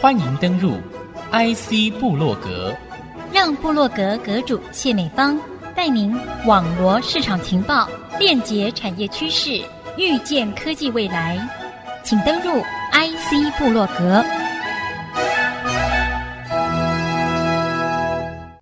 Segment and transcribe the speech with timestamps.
[0.00, 0.72] 欢迎登入
[1.30, 2.74] IC 部落格，
[3.34, 5.38] 让部落格阁主谢美芳
[5.76, 6.10] 带您
[6.46, 7.86] 网罗市场情报，
[8.18, 9.62] 链接产业趋势，
[9.98, 11.38] 预见科技未来。
[12.02, 14.24] 请登入 IC 部落格。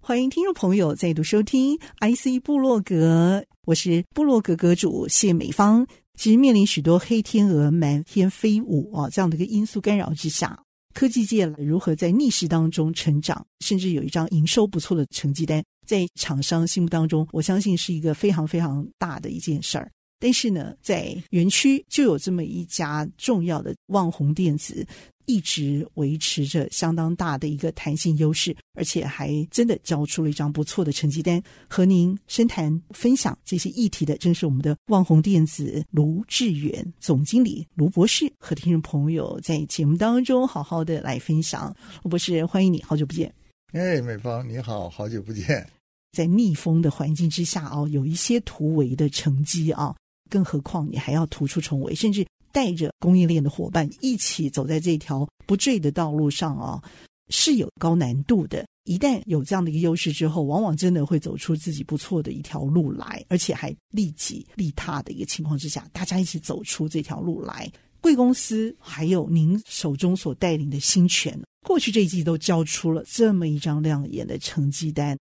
[0.03, 5.87] 欢迎听众朋友再度收听 IC 部落格，我是部落格阁主谢美芳。
[6.17, 10.59] 其实面临许多黑天鹅满天飞舞啊这样的一个因素干扰之下，
[10.99, 19.89] 科技界如何在逆势当中成长，甚至有一张营收不错的成绩单，在厂商心目当中，我相信是一个非常非常大的一件事儿。
[20.19, 24.85] 但是呢，在园区就有这么一家重要的旺宏电子。
[25.29, 31.41] 一直维持着相当大的一个弹性优势，而且还真的交出了一张不错的成绩单。
[31.69, 41.77] 和您深谈分享这些议题的，正是我们的旺宏电子卢志远总经理卢博士，和听众朋友在节目当中好好的来分享。
[42.03, 43.31] 卢博士，欢迎你，好久不见。
[43.73, 45.65] 哎，美芳你好，好久不见。
[46.17, 49.95] 在逆风的环境之下哦，有一些突围的成绩啊，
[50.31, 52.27] 更何况你还要突出重围，甚至。
[52.53, 56.83] 带着供应链的伙伴一起走在这条不坠的道路上啊，
[57.29, 58.67] 是有高难度的。
[58.85, 67.71] 一旦有这样的一个优势之后，往往真的会走出自己不错的一条路来，而且还利己利他的一个情况之下，大家一起走出这条路来。
[68.01, 75.19] 贵公司还有您手中所带领的新权，过去这一季都交出了这么一张亮眼的成绩单。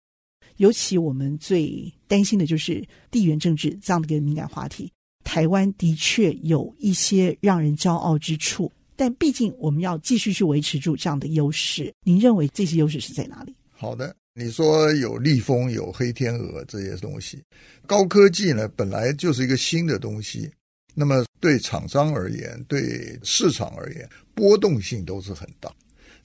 [0.57, 4.91] 尤其我们最担心的就是地缘政治这样的一个敏感话题。
[5.25, 11.93] 台湾的确有一些让人骄傲之处，但毕竟我们要继续去维持住这样的优势。
[12.03, 13.55] 您认为这些优势是在哪里？
[13.71, 17.43] 好的，你说有逆风、有黑天鹅这些东西，
[17.87, 20.51] 高科技呢本来就是一个新的东西，
[20.95, 25.73] 那么对厂商而言，对市场而言，波动性都是很大。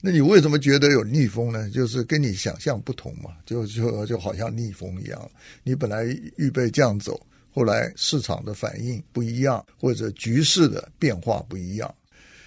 [0.02, 1.70] 那你为什么觉得有逆风呢？
[1.70, 5.30] 就是跟你想象不同嘛，就就就好像逆风一样，
[5.62, 6.04] 你本来
[6.36, 7.18] 预备这样走。
[7.56, 11.94] 后来市场的反应不一样，或者局势的变化不一样，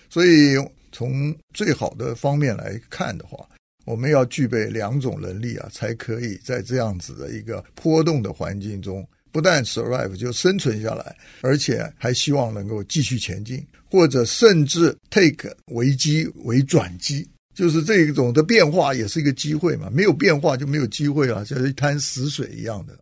[0.08, 0.56] 所以
[0.92, 3.44] 从最好的方面来看的话，
[3.86, 22.96] 我们要具备两种能力啊，才可以在这样子的一个波动的环境中，不但 survive 就生存下来，而且还希望能够继续前进，或者甚至 take 危机为转机，就是这种的变化也是一个机会嘛，没有变化就没有机会啊，像一滩死水一样的。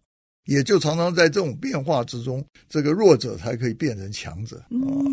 [0.48, 5.04] 也就常常在这种变化之中，这个弱者才可以变成强者啊！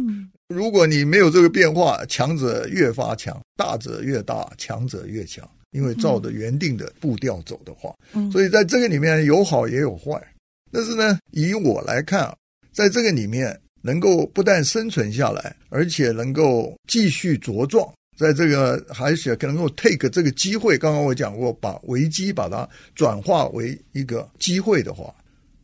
[0.49, 7.93] 如果你没有这个变化，强者越发强，大者越大，强者越强，因为照着原定的步调走的话，
[8.31, 10.23] 所以在这个里面有好也有坏。
[10.71, 12.37] 但是呢，以我来看啊，
[12.73, 20.79] 在这个里面能够不但生存下来，而且能够继续茁壮，在这个还是能够 take 这个机会。
[20.79, 25.13] 刚刚我讲过，把危机把它转化为一个机会的话。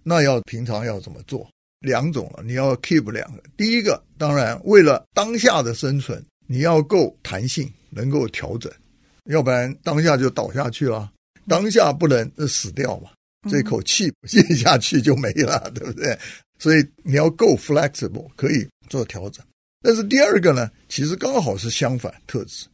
[0.02, 1.48] 那要平常要怎么做？
[1.80, 3.42] 两种了，你要 keep 两个。
[3.56, 8.70] 第一个，当然为了当下的生存，你要够弹性，能够调整，
[9.24, 11.10] 要不然当下就倒下去了。
[11.48, 13.08] 当下不能死掉嘛，
[13.50, 16.18] 这口气咽下去就没了，对不对？
[16.58, 19.42] 所以你要够 flexible，可以做调整。
[19.80, 22.66] 但是第二个呢，其实刚好是相反特质，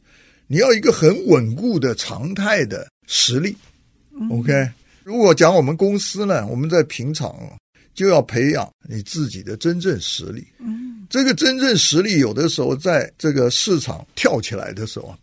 [0.48, 3.56] 你要一个很稳固的常态的实力。
[4.30, 4.68] OK。
[5.06, 7.32] 如果讲我们公司呢，我们在平常
[7.94, 10.44] 就要培养你自己的真正实力。
[10.58, 15.16] 嗯，这个真正实力有的时候在这个市场跳起来的时候，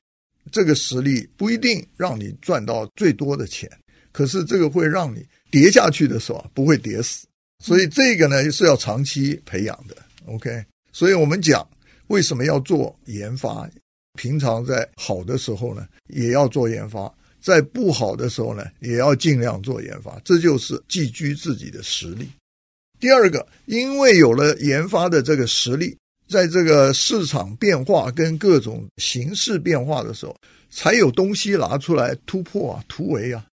[0.53, 3.69] 这个实力不一定让你赚到最多的钱，
[4.13, 7.27] 可是这个会让你跌下去的时候不会跌死。
[7.61, 9.97] 所以这个呢是要长期培养的。
[10.27, 11.67] OK，所以我们讲
[12.07, 13.69] 为什么要做研发，
[14.13, 17.13] 平常在好的时候呢也要做研发。
[17.43, 22.29] 在不好的时候呢，也要尽量做研发，这就是寄居自己的实力。
[23.01, 25.93] 第二个，因为有了研发的这个实力，
[26.29, 30.33] 在这个市场变化跟各种形势变化的时候，
[30.69, 33.45] 才有东西拿出来突破啊、突围啊。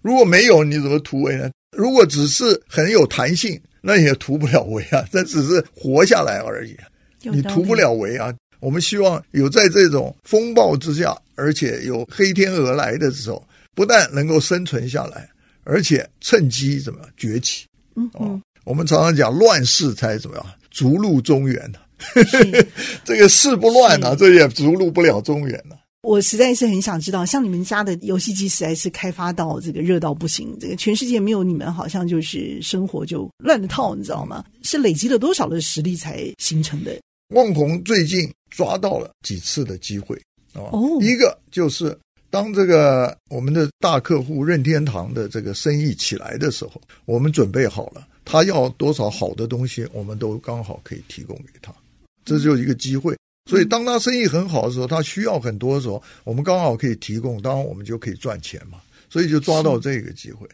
[0.00, 1.50] 如果没有，你怎么突围呢？
[1.76, 6.74] 如果只是很有弹性，那也突不了围啊， 这只是活下来而已，
[7.20, 8.32] 你突不了围啊。
[8.64, 15.28] 我们希望有在这种风暴之下，而且有黑天鹅来的时候，不但能够生存下来，
[15.64, 17.66] 而且趁机怎么样崛起？
[17.94, 21.78] 嗯，哦，我们常常讲乱世才怎么样逐鹿中原呢？
[23.04, 25.76] 这个世不乱啊，这也逐鹿不了中原呢。
[26.02, 34.42] 我实在是很想知道，像你们家的游戏机实在是开发到这个热到不行，这个全世界没有你们，好像就是生活就乱了套，你知道吗？
[34.62, 36.98] 是累积了多少的实力才形成的？
[37.34, 40.20] 旺宏最近抓到了几次的机会，
[40.54, 41.96] 哦，一个就是
[42.30, 51.74] 当这个我们的大客户任天堂的这个生意起来的时候，我们准备好了，他要多少好的东西，我们都刚好可以提供给他，
[52.24, 53.16] 这就是一个机会。
[53.50, 58.80] 所以当他生意很好的时候，他需要很多的时候，我们刚好可以提供，当然我们就可以赚钱嘛。
[59.10, 60.48] 所以就抓到这个机会。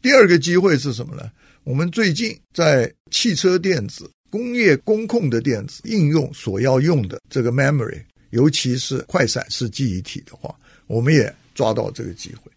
[0.00, 1.28] 第二个机会是什么呢？
[1.64, 8.02] 我们最近在汽车电子、工业工控的电子应用所要用的这个 memory。
[8.30, 10.54] 尤其是快闪式记忆体的话，
[10.86, 12.52] 我们也抓到这个机会。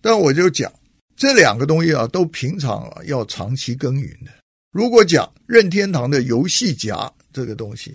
[0.00, 0.72] 但我就讲
[1.16, 4.30] 这两个东西啊，都平常啊要长期耕耘的。
[4.70, 7.94] 如果讲任天堂的游戏夹这个东西，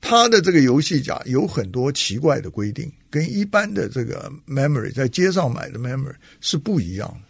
[0.00, 7.28] 它的这个游戏夹有很多奇怪的规定，跟一般的这个 memory 在街上买的 memory 是不一样的。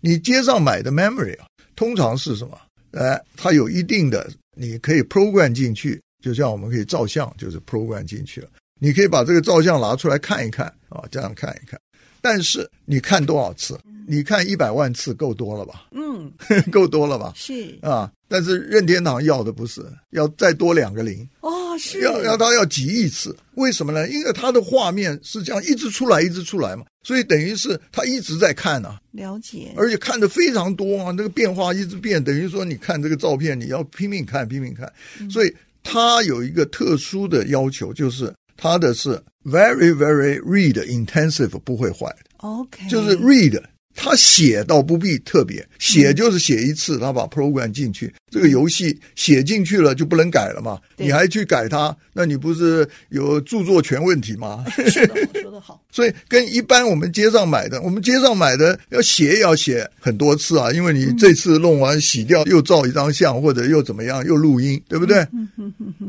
[0.00, 2.56] 你街上买的 memory 啊，通常是什么？
[2.92, 8.48] 哎，它有一定的，你可以 program 进去，就像我们可以照相，就是 program 进去了。
[8.80, 11.80] 你可以把这个照相拿出来看一看啊，这样看一看。
[12.20, 13.78] 但是你看多少次？
[14.08, 15.88] 你看一百万次够多了吧？
[15.92, 16.32] 嗯，
[16.70, 17.32] 够多了吧？
[17.36, 18.10] 是啊。
[18.28, 23.36] 但是任天堂要的不是，要再多两个零哦，是要要他要几亿次？
[23.54, 24.08] 为什么呢？
[24.08, 29.00] 因为他的画面是这样一直出来，一直出来嘛，所以等于是他一直在看啊。
[29.12, 29.72] 了解。
[29.76, 34.92] 而且看的非常多啊，那个变化一直变，等于说你看这个照片，你要拼命看，拼命看。
[35.30, 38.32] 所以他有一个特殊的要求，就是。
[38.58, 39.10] 他的是
[39.44, 43.62] very very read intensive 不会坏的，OK，就是 read，
[43.96, 54.64] 它写倒不必特别写，就是写一次，他把 program 进去，这个游戏写进去了就不能改了嘛，你还去改它，那你不是有著作权问题吗？
[54.86, 55.82] 说得好，说得好。
[55.90, 65.26] 所以跟一般我们街上买的，我们街上买的要写也要写很多次啊，因为你这次弄完洗掉又照一张相，或者又怎么样又录音，对不对？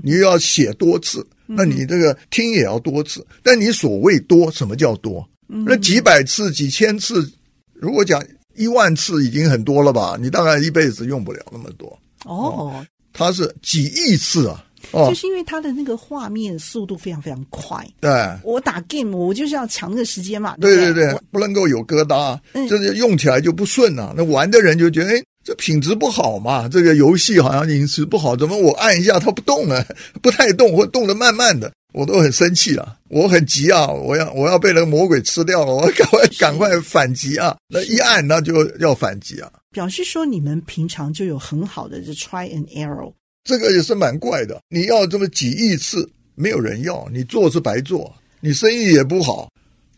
[0.04, 1.26] 你又要写多次。
[1.50, 5.26] 那你这个听也要多次，但你所谓多，什么叫多？
[5.48, 7.32] 那几百次、几千次，
[7.80, 8.24] 如果讲
[8.56, 10.18] 一万次已经很多了吧？
[10.20, 11.98] 你大概一辈子用不了那么多。
[12.26, 14.64] 哦，它是几亿次啊！
[14.92, 17.86] 哦，就是因为它的那个画面速度非常非常快。
[18.00, 18.12] 对，
[18.44, 20.56] 我打 game 我就是要抢那个时间嘛。
[20.58, 24.14] 对对对，不能够有疙瘩，这就用起来就不顺了。
[24.16, 25.24] 那玩的人就觉得，哎。
[25.48, 26.68] 这品质不好嘛？
[26.68, 29.82] 这个游戏好像品质不好，怎么我按一下它不动了？
[30.22, 32.98] 不太动或动得慢慢的，我都很生气啊！
[33.08, 33.88] 我很急啊！
[33.88, 35.72] 我要我要被那个魔鬼吃掉了！
[35.74, 37.56] 我赶快赶快反击啊！
[37.70, 39.50] 那一按那就要反击啊！
[39.72, 43.14] 表示说你们平常就有很好的这 try and error，
[43.46, 44.60] 这个也是蛮怪的。
[44.68, 46.06] 你要这么几亿次，
[46.36, 49.50] 没有人要，你做是白做，你生意也不好。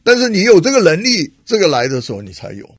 [0.04, 2.70] 但是你有这个能力，这个来的时候你才有，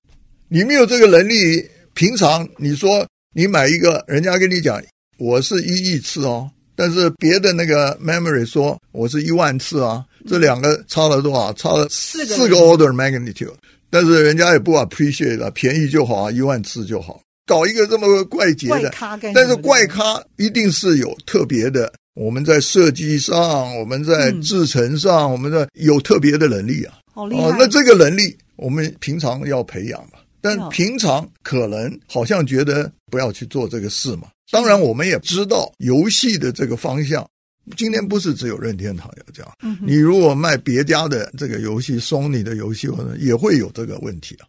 [0.47, 1.69] 你没有这个能力。
[1.95, 4.81] 平常你说你买一个，人家跟你讲
[5.19, 11.53] 我是一亿次哦，但是别的那个 memory 说我是一万次啊，这两个差了多少？
[11.53, 13.53] 差了四个四个 order magnitude，
[13.91, 18.93] 但是人家也不 appreciate 了，便宜就好啊，一万次就好，搞一个这么怪杰的，
[19.35, 27.43] 但是怪咖一定是有特别的，我们在设计上，我们在制程上，我们在有特别的能力啊，好厉害！
[27.43, 30.19] 哦，那这个能力我们平常要培养嘛。
[30.41, 34.29] 但平常可能好像觉得不要去做这个事嘛。
[34.51, 37.29] 当然，我们也知道游戏的这个方向，
[37.77, 39.79] 今天不是只有任天堂要这样。
[39.81, 44.47] 你如果卖别家的这个游戏，Sony 的游戏，可能也会有这个问题啊。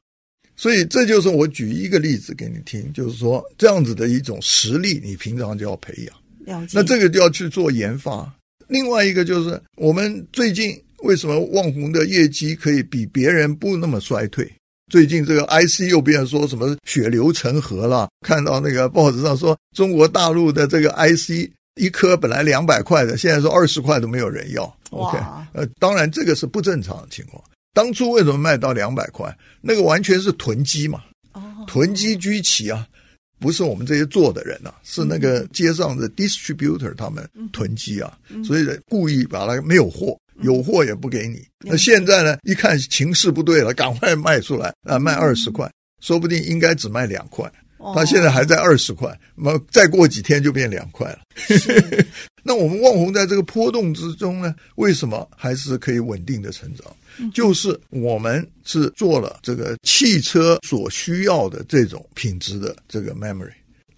[0.55, 6.15] 所以这就是我举一个例子给你听，就是说这样子的一种实力，你平常就要培养。
[6.45, 6.71] 了解。
[6.73, 8.31] 那这个就要去做研发。
[8.67, 14.51] 另外一个就是我们最近为什么旺宏的业绩可以比别人不那么衰退？
[14.91, 18.09] 最近这个 IC 又变说什么血流成河了？
[18.27, 24.63] 看到那个报纸上说，中国大陆的这个 IC 一颗本来两百块的，现在说二十块都没有人要。
[24.89, 25.17] OK，
[25.53, 27.41] 呃，当然这个是不正常的情况。
[27.73, 29.33] 当初为什么卖到两百块？
[29.61, 31.01] 那个完全是囤积嘛，
[31.65, 32.85] 囤积居奇啊，
[33.39, 38.11] 不是我们这些做的人呐、啊，是那个街上的 distributor 他们囤积啊，
[38.43, 40.17] 所以故意把它没有货。
[40.41, 42.37] 有货也不给你，那现在呢？
[42.43, 44.97] 一看情势不对了，赶快卖出来啊！
[44.97, 45.71] 卖二十块，
[46.01, 47.51] 说不定应该只卖两块，
[47.93, 51.19] 他现在还在二十块，那么再过几天就变两块了。
[52.43, 57.31] 那我们旺宏在这个波动之中呢，为什么还是可以稳定的成长？
[57.31, 63.51] 就是我们是做了这个汽车所需要的这种品质的这个 memory。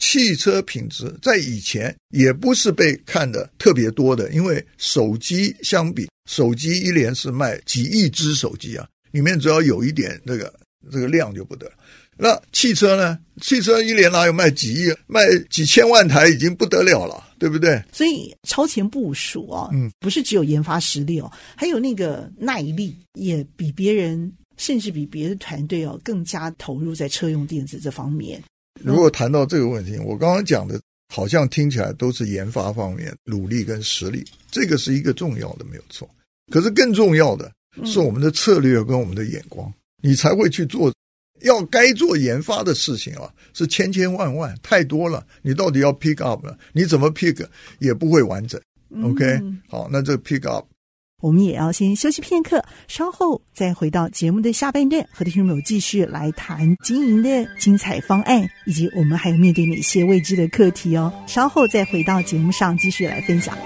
[0.06, 10.54] 汽车品质在以前也不是被看的特别多的，因为手机相比，手机一年是卖几亿只手机啊，里面只要有一点这个
[10.92, 11.74] 这个量就不得了。
[12.18, 13.18] 那汽车呢？
[13.42, 17.82] 汽车一年哪有卖几亿、卖几千万台已经不得了了，对不对？
[17.94, 28.44] 所以超前部署啊，嗯，不是只有研发实力哦，还有那个耐力，也比别人，甚至比别的团队哦更加投入在车用电子这方面。
[28.82, 30.80] 如果谈到这个问题，我刚刚讲的，
[31.14, 36.10] 好像听起来都是研发方面努力跟实力，这个是一个重要的，没有错。
[36.52, 37.52] 可是更重要的
[37.86, 40.94] 是我们的策略跟我们的眼光，你才会去做。
[41.42, 45.26] 要该做研发的事情啊，是千千万万，太多了。
[45.42, 46.58] 你到底要 pick up 了？
[46.72, 47.46] 你怎么 pick
[47.80, 48.62] 也不会完整。
[49.04, 50.66] OK，嗯，好，那这 pick up，
[51.24, 61.14] 我们也要先休息片刻，稍后再回到节目的下半段，和听众朋友继续来谈经营的精彩方案，以及我们还有面对哪些未知的课题哦。
[61.26, 63.58] 稍后再回到节目上继续来分享。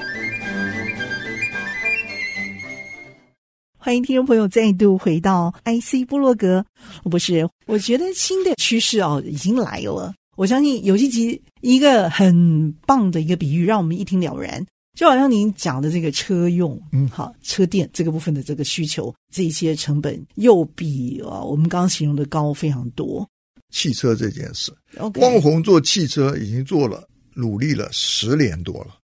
[3.75, 6.63] 欢迎听众朋友再度回到 IC 部落格，
[7.05, 10.13] 不是，我觉得新的趋势哦已经来了。
[10.35, 14.63] 我相信游戏机一个很棒的一个比喻，让我们一听了然。
[14.97, 23.29] 就好像您讲的这个车用，嗯，好，车电这个部分的这个需求，这些成本又比啊我们刚刚形容的高非常多。
[23.69, 24.73] 汽车这件事.
[25.19, 28.97] 旺宏做汽车已经做了努力了十年多了。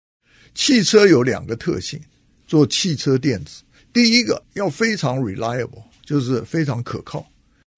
[0.54, 2.00] 汽车有两个特性，
[2.46, 3.64] 做汽车电子。
[3.92, 7.26] 第一个要非常 reliable，就是非常可靠。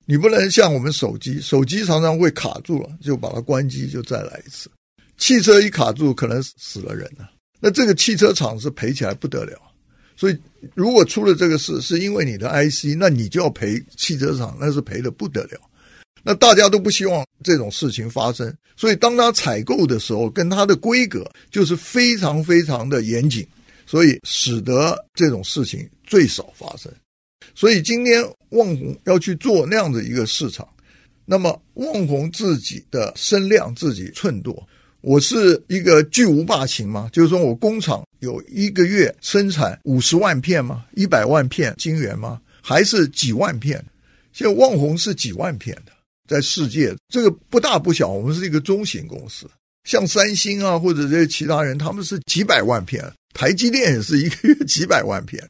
[0.04, 4.70] 你不能像我们手机，手机常常会卡住了，就把它关机，就再来一次。
[5.16, 7.30] 汽车一卡住，可能死了人了。
[7.64, 9.56] 那这个汽车厂是赔起来不得了。
[10.16, 10.36] 所以
[10.74, 15.60] 如果出了这个事，是因为你的 IC，那你就要赔汽车厂，那是赔的不得了。
[16.24, 23.46] 那大家都不希望这种事情发生，所以当他采购的时候，跟他的规格就是非常非常的严谨。
[23.84, 26.90] 所以使得这种事情最少发生。
[27.54, 30.66] 所以今天旺宏要去做那样的一个市场，
[31.26, 34.62] 那么旺宏自己的声量自己寸度，
[35.02, 37.08] 我是一个巨无霸型嘛？
[37.12, 40.84] 就是说我工厂有一个月生产五十万片吗？
[40.94, 42.40] 一百万片晶圆吗？
[42.60, 43.84] 还是几万片？
[44.32, 45.92] 现在旺宏是几万片的，
[46.28, 49.46] 在世界这个不大不小，我们是一个中型公司。
[49.84, 53.04] 像三星啊或者这些其他人，他们是几百万片。
[53.34, 55.42] 台积电也是一个月几百万片，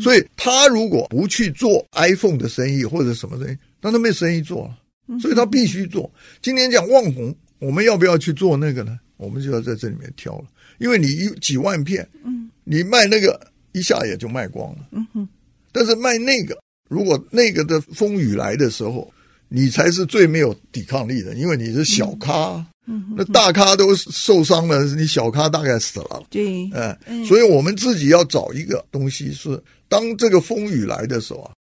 [0.00, 6.08] 所以他如果不去做 iPhone 的生意或者什么生意，那他没生意做了，所以他必须做。
[6.40, 8.98] 今天讲旺宏，我们要不要去做那个呢？
[9.16, 10.44] 我们就要在这里面挑了，
[10.78, 13.40] 因为你一几万片，嗯你卖那个
[13.72, 15.28] 一下也就卖光了，嗯哼
[15.72, 19.12] 但是卖那个，如果那个的风雨来的时候，
[19.48, 22.64] 你才是最没有抵抗力的，因为你是小咖。
[22.86, 26.22] 嗯，那大咖都受伤了，你小咖大概死了。
[26.28, 31.52] 对，哎，所以我们自己要找一个东西是，是当这个风雨来的时候啊，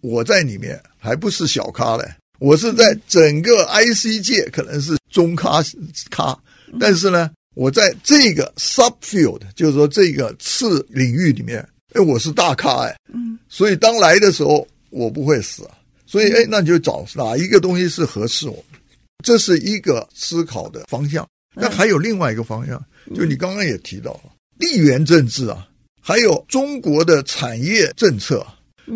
[0.00, 2.04] 我在里面还不是小咖嘞，
[2.42, 5.62] 我是在整个 IC 界可能是中咖
[6.10, 6.36] 咖，
[6.80, 15.70] 但是呢，我在这个 subfield，就是说这个次领域里面，哎，我是大咖哎，嗯，所以当来的时候我不会死啊，
[16.04, 18.56] 所以哎，那你就找哪一个东西是合适我。
[18.56, 18.80] 们。
[19.24, 22.84] 这是一个思考的方向，那还有另外一个方向，
[23.14, 24.22] 就你刚刚也提到了
[24.58, 25.68] 地缘政治啊，
[26.00, 28.44] 还有中国的产业政策。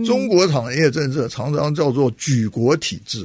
[0.04, 3.24] 中国产业政策常常叫做举国体制，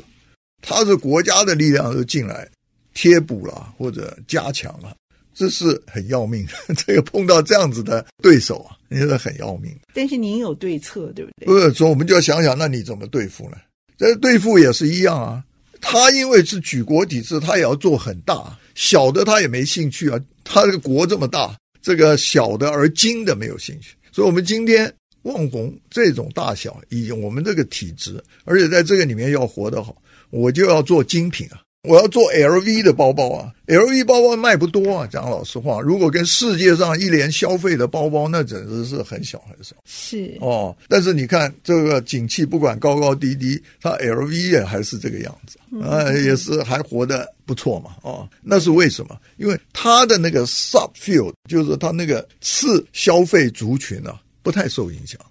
[0.62, 2.48] 它是国家的力量都进来
[2.94, 4.96] 贴补了或者加强了，
[5.34, 6.76] 这是很要命的。
[6.76, 9.76] 这个碰到这样子的对手啊，你说很要命。
[9.94, 11.46] 但是您有对策，对不对？
[11.46, 13.58] 不是说我们就要想想，那你怎么对付呢？
[13.98, 15.44] 这对付也是一样啊。
[15.80, 20.20] 他因为是举国体制，他也要做很大，小的他也没兴趣啊。
[20.44, 23.96] 他这个国这么大，这个小的而精的没有兴趣。
[24.12, 29.96] 所以，我们今天望红这种大小，以我们这个体制，而且在这个里面要活得好，
[30.32, 31.62] 我就要做精品啊。
[31.90, 35.08] 我要做 LV 的包包啊，LV 包包卖不多啊。
[35.12, 39.76] 讲老实话，如果跟世界上一年消费的包包，那简直是很小很小。
[39.84, 47.96] 是哦，但是你看这个景气不管高高低低，它 LV 也还是这个样子啊，也是还活得不错嘛。
[48.04, 49.20] 哦，那是为什么？
[49.38, 55.31] 因为它的那个 subfield，就是它那个次消费族群啊，不太受影响的。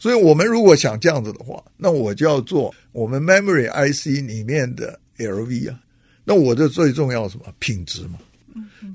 [0.00, 4.98] 所以我们如果想这样子的话，那我就要做我们 memory IC 里面的。
[5.20, 5.78] LV 啊，
[6.24, 8.18] 那我的最重要什么品质嘛？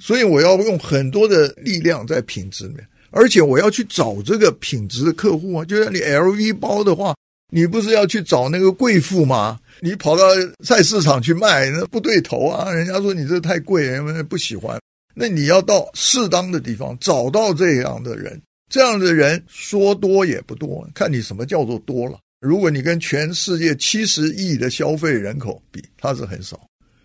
[0.01, 5.63] 所以我要用很多的力量在品质里面，而且我要去找这个品质的客户啊。
[5.63, 7.15] 就像你 LV 包的话，
[7.53, 9.59] 你不是要去找那个贵妇吗？
[9.81, 10.24] 你跑到
[10.63, 12.71] 菜市场去卖，那不对头啊！
[12.71, 14.79] 人家说你这太贵，人家不喜欢。
[15.13, 18.41] 那你要到适当的地方找到这样的人，
[18.75, 22.20] 这样的人说多也不多，看你什么叫做多了。
[22.41, 26.60] 如果你跟全世界七十亿的消费人口比，他是很少。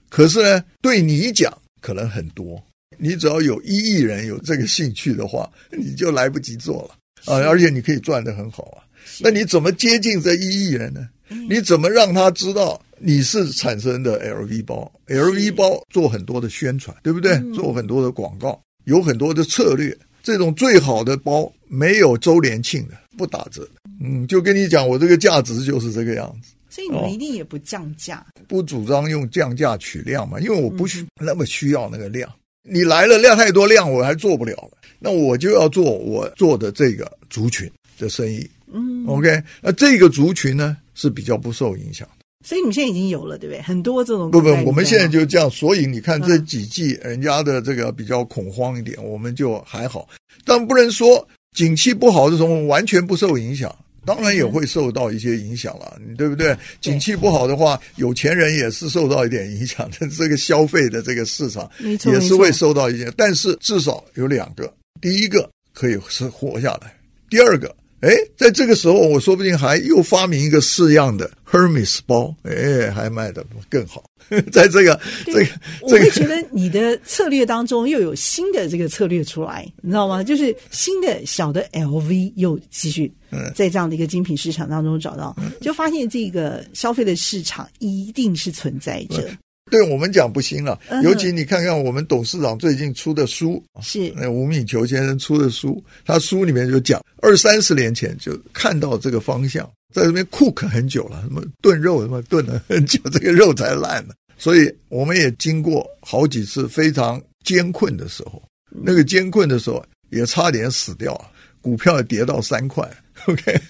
[0.09, 2.61] 可是呢，对你讲可能很多。
[2.99, 7.39] 你只要有一亿人有这个兴趣的话， 你就来不及做了啊！
[7.47, 8.83] 而且你可以赚得很好啊。
[9.21, 11.09] 那你怎么接近这一亿人呢？
[11.49, 17.39] 你怎么让他知道你是产生的 LV 包？LV 包做很多的宣传，对不对？
[17.55, 19.97] 做很多的广告，有很多的策略。
[20.23, 23.71] 这种最好的包没有周年庆的，不打折的。
[24.03, 26.53] 嗯，就跟你讲，我这个价值就是这个样子。
[26.69, 32.31] 所以你们一定也不降价，哦，不主张用降价取量嘛，因为我不需那么需要那个量。
[32.62, 34.79] 你来了量太多量，我还做不了了。
[34.99, 38.49] 那我就要做我做的这个族群的生意。
[38.73, 42.20] 嗯，OK，那这个族群呢是比较不受影响的。
[42.45, 43.61] 所以你们现在已经有了，对不对？
[43.63, 45.51] 很多这种不不，我们现在就这样。
[45.51, 50.09] 所以你看这几季人家的这个比较恐慌一点，嗯、我们就还好。
[50.45, 53.75] 但不能说景气不好的时候完全不受影响。
[54.07, 56.57] 当然也会受到一些影响了，你对不对？
[56.81, 60.09] 景气不好的话，有钱人也是受到一点影响的。
[60.09, 66.89] 这个消费的这个市场也是会受到一些，但是至少有两个：第一个可以是活下来；
[67.29, 74.04] 第二个，哎，在这个时候，我说不定还又发明一个式样的 Hermes 包，哎，还卖的更好。
[74.52, 75.47] 在这个这个，
[75.83, 80.23] 我会觉得你的策略当中又有新的这个策略出来，你知道吗？
[80.23, 83.12] 就是新的小的 LV 又继续
[83.54, 89.28] 在这样的一个精品市场当中找到，就发现这个消费的市场一定是存在着。
[89.71, 94.12] 对我们讲不行了，尤其你看看我们董事长最近出的书，是。
[94.17, 104.15] 那吴敏球先生出的书，他书里面就讲二三十年前就看到这个方向，在这边 cook 很久了，什么炖肉什么炖了很久，这个肉才烂呢。
[104.37, 111.15] 所以我们也经过好几次非常艰困的时候，那个艰困的时候也差点死掉，
[111.61, 112.88] 股票也跌到三块。
[113.26, 113.61] OK，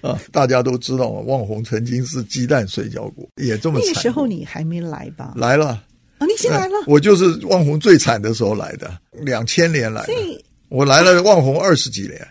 [0.00, 3.88] 啊，大家都知道啊，旺宏曾经是鸡蛋水饺股，也这么惨。
[3.88, 5.34] 那个时候你还没来吧？
[5.36, 5.68] 来了
[6.18, 6.74] 啊，你先来了。
[6.86, 10.12] 我就是旺红最惨的时候来的，两千年来的。
[10.68, 12.26] 我来了旺红二十几年，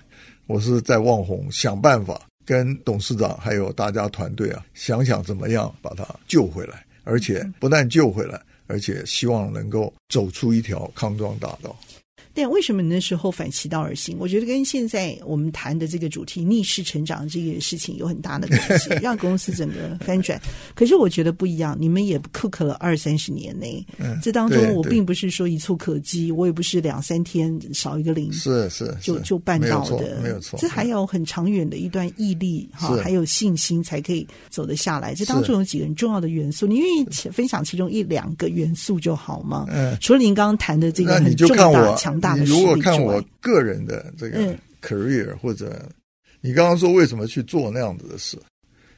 [0.47, 6.85] 我是在旺红想办法跟董事长还有大家团队啊，想想怎么样把它救回来。
[7.03, 11.75] 而且不但救回来，而且希望能够走出一条康庄大道。
[12.33, 14.15] 对，为什么你那时候反其道而行？
[14.17, 20.41] 我觉得跟现在我们谈的这个主题逆势成长这个事情有很大的关系，让公司整个翻转。
[20.73, 23.65] 可是我觉得不一样，你们也 cook 了二三十年呢。
[23.97, 30.57] 嗯，这当中我并不是说一蹴可及，我也不是两三天少一个零，是是就就办到的，没有错。
[30.57, 35.13] 这还有很长远的一段毅力哈，还有信心才可以走得下来。
[35.13, 39.65] 这当中有几个很重要的元素，你愿意分享其中一两个元素就好吗？
[39.69, 42.21] 嗯，除了您刚刚谈的这个很重大强。
[42.35, 45.87] 你如果看我个人的这个 career，或者
[46.41, 48.37] 你刚刚说为什么去做那样子的事，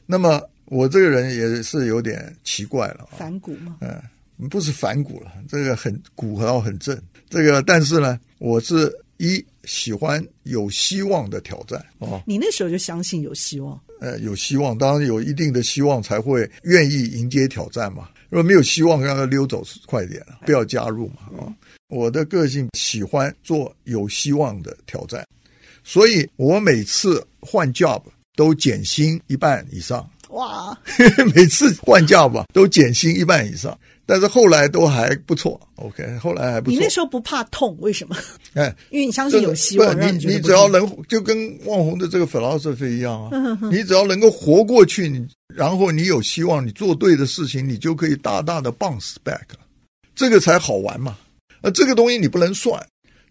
[0.06, 3.08] 那么我这个人也是有点奇怪了。
[3.18, 3.78] 反骨吗？
[3.82, 7.00] 嗯，不是反骨了，这个很骨和很正。
[7.30, 12.22] 这个但是呢，我是一喜欢有希望的挑战哦。
[12.26, 13.80] 你那时候就相信有希望？
[14.00, 18.10] 呃，有希望，当然有一定的希望才会愿意迎接挑战嘛。
[18.34, 21.46] 如果没有希望，让他溜走快点，不要加入嘛啊。
[21.46, 21.54] 哦
[21.90, 25.24] 我的个性喜欢做有希望的挑战，
[25.84, 28.02] 所以我每次换 job
[28.36, 30.10] 都减薪一半以上。
[30.30, 30.76] 哇！
[31.36, 35.60] 每次换 job 吧都减薪一半以上，但是后来都还不错。
[35.76, 36.74] OK，后来还不错。
[36.76, 37.78] 你那时候不怕痛？
[37.80, 38.16] 为什么？
[38.56, 39.96] 哎，因为你相信有希望。
[39.96, 45.24] 你你只要能就跟旺宏的这个 philosophy 一样啊，你只要能够活过去，你
[45.56, 49.42] 然后你有希望，你做对的事情，你就可以大大的 bounce back，
[50.16, 51.18] 这个才好玩嘛。
[51.62, 52.84] 那这个东西你不能算。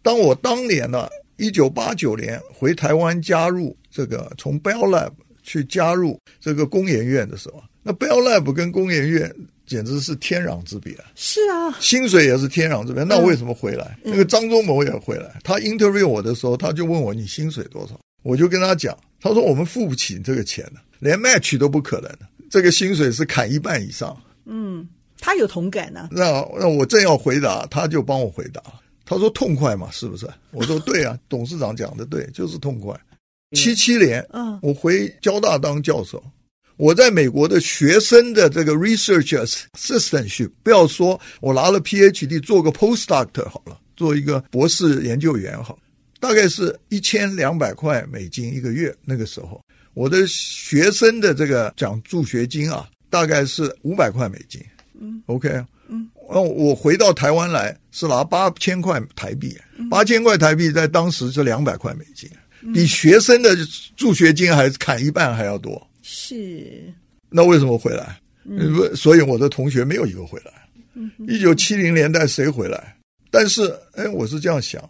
[0.03, 9.35] 当我当年呢，一九八九年回台湾加入这个从 Bell Lab 去加入这个工研院的时候，那 Bell Lab 跟工研院
[9.67, 10.97] 简直是天壤之别。
[11.15, 13.05] 是啊，薪水也是天壤之别。
[13.05, 13.99] 那我为什么回来？
[14.05, 15.41] 嗯、那个张忠谋也回来。
[15.45, 17.99] 他 interview 我的时候，他就问我，你薪水多少？
[18.23, 22.11] 我就跟他讲，他说我们付不起这个钱的，连 match 都不可能。
[22.49, 24.17] 这个薪水是砍一半以上。
[24.47, 24.89] 嗯。
[25.25, 26.09] 他有同感呢、啊。
[26.11, 28.61] 那那我正要回答，他就帮我回答。
[29.05, 32.99] 他说：“痛快嘛，是不是？”我说：“对啊，董事长讲的对，就是痛快。”
[33.55, 36.21] 七七年，嗯，我回交大当教授，
[36.77, 45.79] 我在美国的学生的这个 research assistantship，不要说我拿了 PhD 做个 postdoctor 好了，做一个博士研究员好，
[46.19, 48.93] 大概是一千两百块美金一个月。
[49.05, 49.63] 那个时候，
[49.95, 54.61] 我的学生的这个奖助学金啊，大概是五百块美金。
[55.01, 55.49] 嗯，OK，
[55.89, 59.57] 嗯，我回到台湾来是拿八千块台币，
[59.91, 62.31] 八千块台币在当时是两百块美金，
[62.73, 63.57] 比学生的
[63.97, 65.87] 助学金还砍一半还要多。
[66.03, 66.93] 是。
[67.29, 68.21] 那为什么回来？
[68.45, 70.53] 嗯，所以我的同学没有一个回来。
[71.27, 72.97] 一九七零年代谁回来？
[73.31, 74.83] 但是，哎，我是这样想：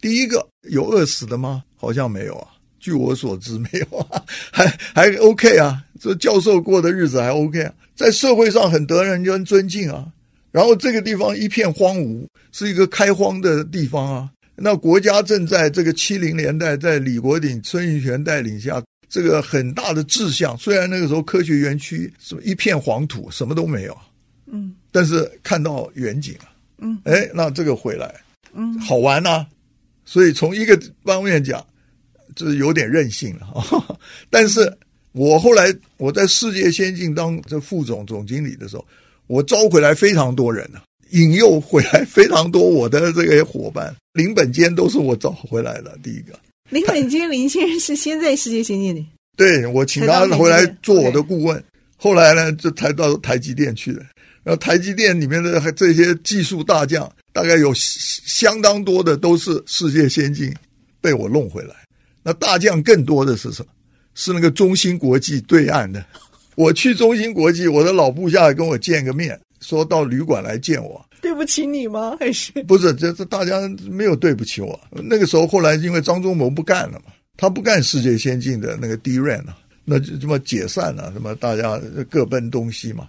[0.00, 1.64] 第一个有饿死的吗？
[1.76, 2.48] 好像没有啊。
[2.78, 5.82] 据我所知，没有啊， 还还 OK 啊。
[6.00, 10.06] 这教授过的日子还 OK 啊，在社会上很得人家尊敬啊。
[10.50, 14.30] 然后这个地方一片荒芜，是一个开荒的地方啊。
[14.56, 20.56] 那国家正在这个七零年代，在李国鼎、孙运璇带领下，这个很大的志向。
[20.56, 23.96] 虽然那个时候科学园区是一片黄土，什么都没有，
[24.46, 28.12] 嗯，但是看到远景啊，嗯，哎，那这个回来，
[28.54, 29.46] 嗯，好玩呐、啊。
[30.04, 31.64] 所以从一个方面讲，
[32.38, 33.98] 就是有点任性了啊。
[34.30, 34.72] 但是
[35.12, 38.86] 我后来我在世界先进当这副总总经理的时候，
[39.26, 40.84] 我招回来非常多人呢、啊。
[41.12, 45.98] 引诱回来非常多我的这个伙伴，林本坚都是我找回来的。
[46.02, 49.02] 第一个，林本坚林先生是先在世界先进的，
[49.34, 51.64] 对，我请他回来做我的顾问，
[51.96, 54.04] 后来呢就才到台积电去了。
[54.44, 60.54] 然后台积电里面的这些技术大将，大概有相当多的都是世界先进
[61.00, 61.74] 被我弄回来。
[62.28, 63.70] 那大将更多的是什么？
[64.12, 66.04] 是那个中芯国际对岸的。
[66.56, 69.40] 我去中芯国际，我的老部下跟我见个面。
[69.62, 72.14] 说到旅馆来见我，对不起你吗？
[72.20, 72.92] 还是不是？
[72.92, 74.78] 这这大家没有对不起我。
[74.90, 83.08] 那个时候后来因为张忠谋不干了嘛，他不干世界先进的那个 DRAM 了，那就这么解散了，什么大家各奔东西嘛。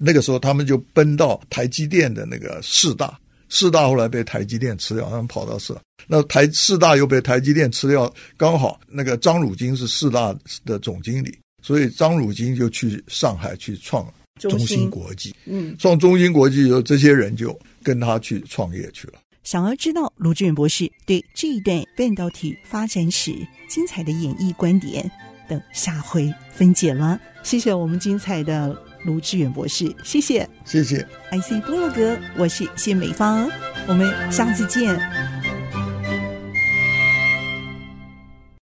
[0.00, 3.16] 那个时候他们就奔到台积电的那个四大，
[3.48, 14.06] 四大后来被台积电吃掉，他们跑到四大，那台四大又被台积电吃掉，刚好那个张汝京是四大的总经理，所以张汝京就去上海去创。
[14.38, 19.14] 中芯国际，嗯，创中芯国际以后，这些人就跟他去创业去了。
[19.44, 23.32] 想要知道卢志远博士对这一段半导体发展史
[23.66, 25.10] 精彩的演绎观点，
[25.48, 27.18] 等下回分解了。
[27.42, 28.76] 谢谢我们精彩的
[29.06, 31.06] 卢志远博士，谢谢，谢谢。
[31.30, 33.48] IC 部落格，我是谢美芳，
[33.86, 34.98] 我们下次见。